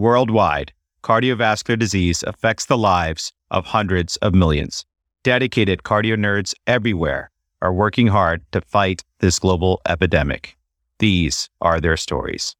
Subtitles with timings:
[0.00, 0.72] Worldwide,
[1.02, 4.86] cardiovascular disease affects the lives of hundreds of millions.
[5.24, 7.30] Dedicated cardio nerds everywhere
[7.60, 10.56] are working hard to fight this global epidemic.
[11.00, 12.56] These are their stories.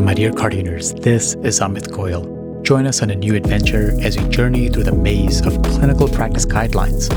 [0.00, 2.64] My dear cardio nerds, this is Amit Goyal.
[2.64, 6.44] Join us on a new adventure as we journey through the maze of clinical practice
[6.44, 7.08] guidelines.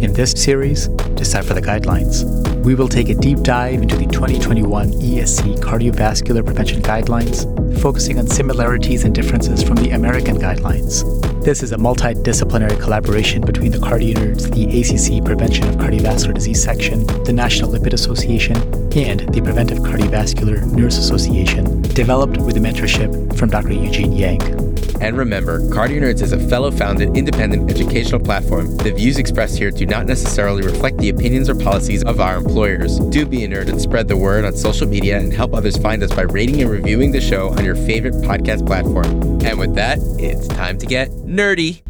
[0.00, 2.24] In this series, Decipher the Guidelines,
[2.64, 7.44] we will take a deep dive into the 2021 ESC Cardiovascular Prevention Guidelines,
[7.82, 11.04] focusing on similarities and differences from the American guidelines.
[11.44, 16.62] This is a multidisciplinary collaboration between the Cardio Nerds, the ACC Prevention of Cardiovascular Disease
[16.62, 18.56] section, the National Lipid Association,
[18.96, 23.72] and the Preventive Cardiovascular Nurse Association, developed with the mentorship from Dr.
[23.72, 24.70] Eugene Yang.
[25.00, 28.76] And remember, Cardio Nerds is a fellow founded independent educational platform.
[28.76, 32.98] The views expressed here do not necessarily reflect the opinions or policies of our employers.
[32.98, 36.02] Do be a nerd and spread the word on social media and help others find
[36.02, 39.40] us by rating and reviewing the show on your favorite podcast platform.
[39.42, 41.80] And with that, it's time to get nerdy.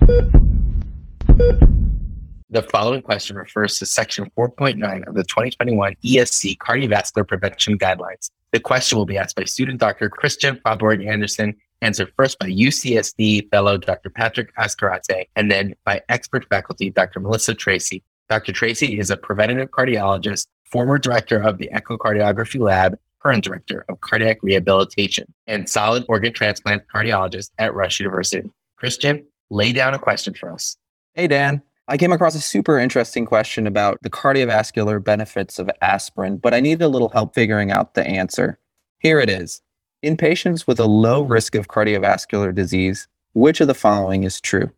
[2.52, 8.32] The following question refers to Section 4.9 of the 2021 ESC Cardiovascular Prevention Guidelines.
[8.50, 10.10] The question will be asked by student Dr.
[10.10, 14.10] Christian Faaborg Andersen answered first by UCSD fellow Dr.
[14.10, 17.20] Patrick Azcarate, and then by expert faculty Dr.
[17.20, 18.02] Melissa Tracy.
[18.28, 18.52] Dr.
[18.52, 24.38] Tracy is a preventative cardiologist, former director of the echocardiography lab, current director of cardiac
[24.42, 28.50] rehabilitation, and solid organ transplant cardiologist at Rush University.
[28.74, 30.76] Christian, lay down a question for us.
[31.14, 31.62] Hey, Dan.
[31.91, 36.60] I came across a super interesting question about the cardiovascular benefits of aspirin, but I
[36.60, 38.60] needed a little help figuring out the answer.
[39.00, 39.60] Here it is.
[40.00, 44.70] In patients with a low risk of cardiovascular disease, which of the following is true?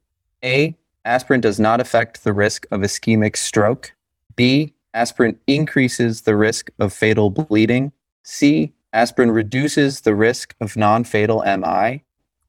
[0.42, 0.74] A.
[1.05, 3.92] Aspirin does not affect the risk of ischemic stroke.
[4.34, 4.72] B.
[4.94, 7.92] Aspirin increases the risk of fatal bleeding.
[8.22, 8.72] C.
[8.94, 12.05] Aspirin reduces the risk of non fatal MI.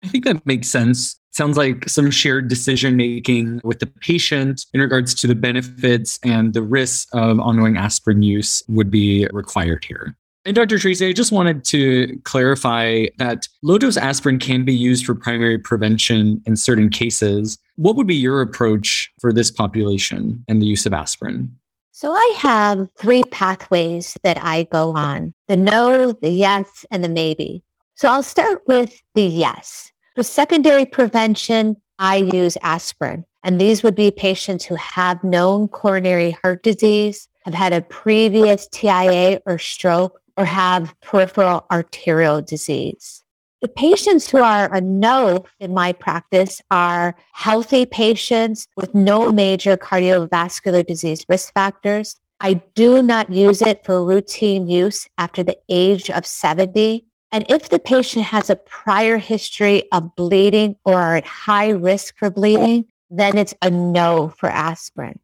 [0.04, 1.20] I think that makes sense.
[1.32, 6.54] Sounds like some shared decision making with the patient in regards to the benefits and
[6.54, 10.18] the risks of ongoing aspirin use would be required here.
[10.44, 10.80] And Dr.
[10.80, 15.60] Tracy, I just wanted to clarify that low dose aspirin can be used for primary
[15.60, 17.60] prevention in certain cases.
[17.76, 21.56] What would be your approach for this population and the use of aspirin?
[21.92, 27.10] So I have three pathways that I go on the no, the yes, and the
[27.10, 27.64] maybe.
[27.96, 29.92] So I'll start with the yes.
[30.16, 33.26] For secondary prevention, I use aspirin.
[33.44, 38.68] And these would be patients who have known coronary heart disease, have had a previous
[38.70, 43.21] TIA or stroke, or have peripheral arterial disease.
[43.62, 49.78] The patients who are a no in my practice are healthy patients with no major
[49.78, 52.16] cardiovascular disease risk factors.
[52.40, 57.06] I do not use it for routine use after the age of 70.
[57.32, 62.18] And if the patient has a prior history of bleeding or are at high risk
[62.18, 65.20] for bleeding, then it's a no for aspirin.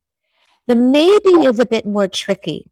[0.67, 2.69] The maybe is a bit more tricky.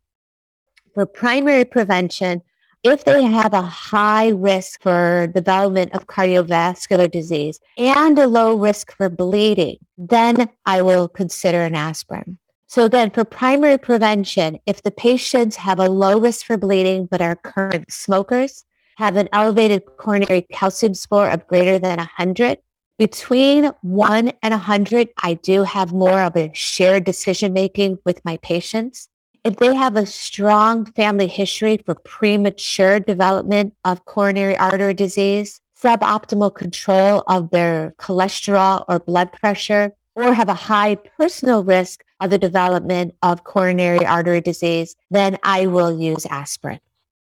[0.93, 2.43] For primary prevention,
[2.85, 8.95] if they have a high risk for development of cardiovascular disease and a low risk
[8.95, 12.37] for bleeding, then I will consider an aspirin.
[12.67, 17.21] So again, for primary prevention, if the patients have a low risk for bleeding but
[17.21, 18.65] are current smokers,
[18.97, 22.59] have an elevated coronary calcium score of greater than 100,
[22.99, 28.37] between 1 and 100, I do have more of a shared decision making with my
[28.37, 29.09] patients
[29.45, 36.53] if they have a strong family history for premature development of coronary artery disease, suboptimal
[36.55, 42.39] control of their cholesterol or blood pressure, or have a high personal risk of the
[42.39, 46.79] development of coronary artery disease, then I will use aspirin.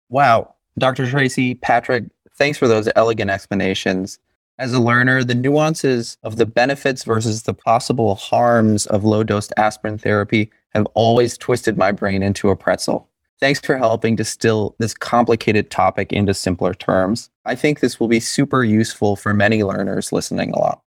[0.07, 0.53] Wow.
[0.77, 1.09] Dr.
[1.09, 2.05] Tracy, Patrick,
[2.35, 4.19] thanks for those elegant explanations.
[4.59, 9.49] As a learner, the nuances of the benefits versus the possible harms of low dose
[9.55, 13.07] aspirin therapy have always twisted my brain into a pretzel.
[13.39, 17.29] Thanks for helping distill this complicated topic into simpler terms.
[17.45, 20.81] I think this will be super useful for many learners listening along.